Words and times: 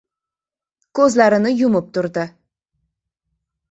Ko‘zlarini 1.01 1.53
yumib 1.59 1.95
turdi. 2.01 2.29